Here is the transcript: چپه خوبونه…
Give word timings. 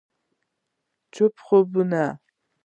چپه 1.13 1.39
خوبونه… 1.45 2.03